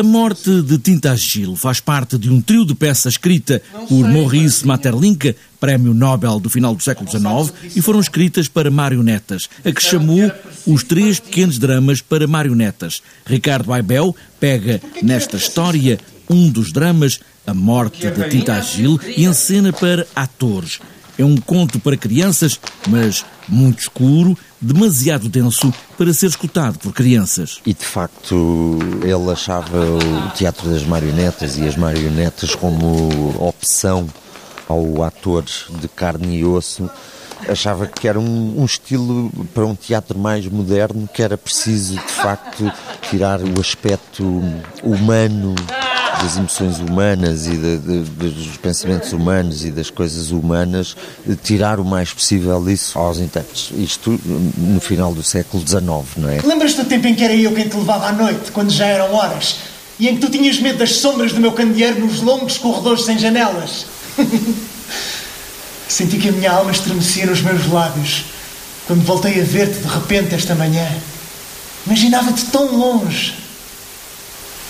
A 0.00 0.02
morte 0.02 0.62
de 0.62 0.78
Tinta 0.78 1.14
Gil 1.14 1.54
faz 1.54 1.78
parte 1.78 2.16
de 2.16 2.30
um 2.30 2.40
trio 2.40 2.64
de 2.64 2.74
peças 2.74 3.12
escrita 3.12 3.60
por 3.86 4.08
Maurice 4.08 4.66
Maeterlinck, 4.66 5.36
prémio 5.60 5.92
Nobel 5.92 6.40
do 6.40 6.48
final 6.48 6.74
do 6.74 6.82
século 6.82 7.06
XIX, 7.06 7.76
e 7.76 7.82
foram 7.82 8.00
escritas 8.00 8.48
para 8.48 8.70
marionetas, 8.70 9.50
a 9.62 9.70
que 9.70 9.82
chamou 9.82 10.32
os 10.66 10.82
três 10.84 11.20
pequenos 11.20 11.58
dramas 11.58 12.00
para 12.00 12.26
marionetas. 12.26 13.02
Ricardo 13.26 13.74
Aibel 13.74 14.16
pega 14.40 14.80
nesta 15.02 15.36
história 15.36 16.00
um 16.30 16.48
dos 16.48 16.72
dramas, 16.72 17.20
a 17.46 17.52
morte 17.52 18.10
de 18.10 18.28
Tinta 18.30 18.58
Gil, 18.62 18.98
e 19.18 19.26
encena 19.26 19.70
para 19.70 20.06
atores. 20.16 20.80
É 21.18 21.24
um 21.24 21.36
conto 21.36 21.78
para 21.78 21.96
crianças, 21.96 22.58
mas 22.88 23.24
muito 23.48 23.80
escuro, 23.80 24.36
demasiado 24.60 25.28
denso 25.28 25.72
para 25.96 26.12
ser 26.12 26.26
escutado 26.26 26.78
por 26.78 26.92
crianças. 26.92 27.60
E 27.66 27.74
de 27.74 27.84
facto 27.84 28.78
ele 29.02 29.30
achava 29.30 29.78
o 29.78 30.30
teatro 30.34 30.68
das 30.70 30.84
marionetas 30.84 31.58
e 31.58 31.66
as 31.66 31.76
marionetas 31.76 32.54
como 32.54 33.34
opção 33.38 34.08
ao 34.68 35.02
ator 35.02 35.44
de 35.80 35.88
carne 35.88 36.38
e 36.38 36.44
osso 36.44 36.88
achava 37.48 37.86
que 37.86 38.06
era 38.06 38.18
um, 38.18 38.60
um, 38.60 38.64
estilo 38.64 39.30
para 39.54 39.64
um 39.64 39.74
teatro 39.74 40.18
mais 40.18 40.46
moderno 40.46 41.08
que 41.12 41.22
era 41.22 41.38
preciso 41.38 41.94
de 41.94 42.12
facto 42.12 42.70
tirar 43.08 43.40
o 43.40 43.60
aspecto 43.60 44.24
humano 44.82 45.54
das 46.22 46.36
emoções 46.36 46.78
humanas 46.78 47.46
e 47.46 47.56
de, 47.56 47.78
de, 47.78 48.00
dos 48.02 48.56
pensamentos 48.56 49.12
humanos 49.12 49.64
e 49.64 49.70
das 49.70 49.90
coisas 49.90 50.30
humanas, 50.30 50.96
tirar 51.42 51.80
o 51.80 51.84
mais 51.84 52.12
possível 52.12 52.62
disso 52.62 52.98
aos 52.98 53.18
intérpretes. 53.18 53.70
Isto 53.76 54.20
no 54.56 54.80
final 54.80 55.14
do 55.14 55.22
século 55.22 55.66
XIX, 55.66 55.82
não 56.16 56.28
é? 56.28 56.40
Lembras-te 56.44 56.82
do 56.82 56.88
tempo 56.88 57.06
em 57.06 57.14
que 57.14 57.24
era 57.24 57.34
eu 57.34 57.52
quem 57.52 57.68
te 57.68 57.76
levava 57.76 58.06
à 58.06 58.12
noite, 58.12 58.50
quando 58.52 58.70
já 58.70 58.86
eram 58.86 59.14
horas? 59.14 59.56
E 59.98 60.08
em 60.08 60.14
que 60.14 60.20
tu 60.20 60.30
tinhas 60.30 60.58
medo 60.58 60.78
das 60.78 60.96
sombras 60.96 61.32
do 61.32 61.40
meu 61.40 61.52
candeeiro 61.52 62.00
nos 62.00 62.22
longos 62.22 62.56
corredores 62.58 63.04
sem 63.04 63.18
janelas? 63.18 63.86
Senti 65.88 66.18
que 66.18 66.28
a 66.28 66.32
minha 66.32 66.52
alma 66.52 66.70
estremecia 66.70 67.26
nos 67.26 67.42
meus 67.42 67.66
lábios 67.66 68.24
quando 68.86 69.04
voltei 69.04 69.40
a 69.40 69.44
ver-te 69.44 69.78
de 69.78 69.88
repente 69.88 70.34
esta 70.34 70.54
manhã. 70.54 70.86
Imaginava-te 71.86 72.46
tão 72.46 72.76
longe, 72.76 73.34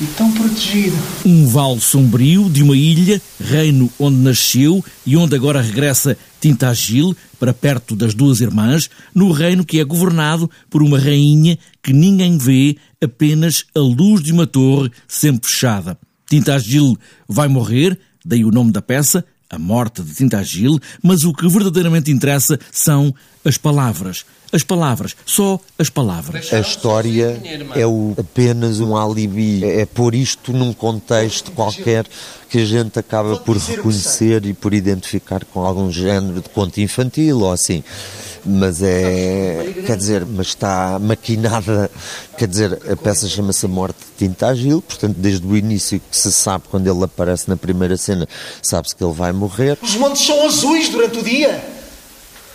e 0.00 0.06
tão 0.16 0.32
protegido. 0.32 0.96
Um 1.24 1.46
vale 1.46 1.80
sombrio 1.80 2.48
de 2.48 2.62
uma 2.62 2.76
ilha, 2.76 3.20
reino 3.38 3.90
onde 3.98 4.16
nasceu 4.16 4.84
e 5.04 5.16
onde 5.16 5.34
agora 5.34 5.60
regressa 5.60 6.16
Tintagil, 6.40 7.14
para 7.38 7.52
perto 7.52 7.94
das 7.94 8.14
duas 8.14 8.40
irmãs, 8.40 8.88
no 9.14 9.30
reino 9.30 9.64
que 9.64 9.78
é 9.78 9.84
governado 9.84 10.50
por 10.70 10.82
uma 10.82 10.98
rainha 10.98 11.58
que 11.82 11.92
ninguém 11.92 12.38
vê, 12.38 12.76
apenas 13.02 13.64
a 13.74 13.80
luz 13.80 14.22
de 14.22 14.32
uma 14.32 14.46
torre 14.46 14.90
sempre 15.06 15.48
fechada. 15.48 15.98
Tintagil 16.28 16.96
vai 17.28 17.48
morrer, 17.48 17.98
daí 18.24 18.44
o 18.44 18.50
nome 18.50 18.72
da 18.72 18.80
peça, 18.80 19.24
a 19.50 19.58
morte 19.58 20.00
de 20.02 20.14
Tintagil, 20.14 20.78
mas 21.02 21.24
o 21.24 21.32
que 21.32 21.48
verdadeiramente 21.48 22.10
interessa 22.10 22.58
são 22.70 23.12
as 23.44 23.58
palavras. 23.58 24.24
As 24.52 24.64
palavras, 24.64 25.16
só 25.24 25.60
as 25.78 25.88
palavras. 25.88 26.52
A 26.52 26.58
história 26.58 27.40
é 27.76 27.86
o, 27.86 28.14
apenas 28.18 28.80
um 28.80 28.96
alibi, 28.96 29.64
é, 29.64 29.82
é 29.82 29.86
pôr 29.86 30.12
isto 30.12 30.52
num 30.52 30.72
contexto 30.72 31.52
qualquer 31.52 32.04
que 32.48 32.58
a 32.58 32.64
gente 32.64 32.98
acaba 32.98 33.36
por 33.36 33.56
reconhecer 33.56 34.44
e 34.46 34.52
por 34.52 34.74
identificar 34.74 35.44
com 35.44 35.64
algum 35.64 35.90
género 35.90 36.40
de 36.40 36.48
conto 36.48 36.80
infantil 36.80 37.40
ou 37.40 37.52
assim 37.52 37.84
mas 38.44 38.82
é, 38.82 39.82
quer 39.86 39.96
dizer, 39.96 40.24
mas 40.26 40.48
está 40.48 40.98
maquinada, 40.98 41.90
quer 42.36 42.48
dizer, 42.48 42.80
a 42.90 42.96
peça 42.96 43.28
chama-se 43.28 43.66
A 43.66 43.68
Morte 43.68 43.96
de 43.98 44.26
Tinta 44.26 44.48
Ágil, 44.48 44.82
portanto, 44.82 45.16
desde 45.16 45.46
o 45.46 45.56
início 45.56 46.00
que 46.10 46.16
se 46.16 46.32
sabe, 46.32 46.64
quando 46.70 46.86
ele 46.88 47.04
aparece 47.04 47.48
na 47.48 47.56
primeira 47.56 47.96
cena, 47.96 48.28
sabe-se 48.62 48.94
que 48.94 49.02
ele 49.04 49.12
vai 49.12 49.32
morrer. 49.32 49.78
Os 49.82 49.94
montes 49.96 50.24
são 50.24 50.44
azuis 50.46 50.88
durante 50.88 51.18
o 51.18 51.22
dia, 51.22 51.62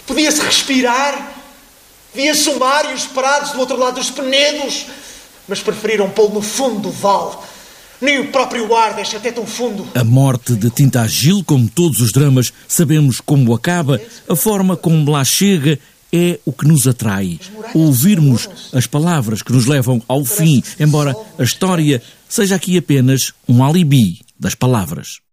podia-se 0.05 0.41
respirar, 0.41 1.33
via-se 2.13 2.49
o 2.49 2.59
mar 2.59 2.89
e 2.91 2.93
os 2.93 3.05
prados 3.05 3.51
do 3.51 3.59
outro 3.59 3.77
lado 3.77 3.95
dos 3.95 4.09
penedos, 4.09 4.87
mas 5.47 5.61
preferiram 5.61 6.09
pô-lo 6.09 6.35
no 6.35 6.41
fundo 6.41 6.79
do 6.79 6.91
vale 6.91 7.35
nem 8.01 8.19
o 8.19 8.31
próprio 8.31 8.73
ar 8.75 8.95
deixa 8.95 9.17
até 9.17 9.31
tão 9.31 9.45
fundo. 9.45 9.87
A 9.95 10.03
morte 10.03 10.53
de 10.55 10.69
Tinta 10.69 11.07
Gil, 11.07 11.43
como 11.43 11.69
todos 11.69 11.99
os 11.99 12.11
dramas, 12.11 12.53
sabemos 12.67 13.21
como 13.21 13.53
acaba, 13.53 13.99
a 14.29 14.35
forma 14.35 14.75
como 14.75 15.11
lá 15.11 15.23
chega 15.23 15.79
é 16.11 16.39
o 16.45 16.53
que 16.53 16.67
nos 16.67 16.87
atrai. 16.87 17.39
Ouvirmos 17.73 18.49
as 18.73 18.87
palavras 18.87 19.41
que 19.41 19.51
nos 19.51 19.65
levam 19.65 20.01
ao 20.07 20.23
fim, 20.23 20.63
embora 20.79 21.15
a 21.37 21.43
história 21.43 22.01
seja 22.29 22.55
aqui 22.55 22.77
apenas 22.77 23.33
um 23.47 23.63
alibi 23.63 24.21
das 24.39 24.55
palavras. 24.55 25.24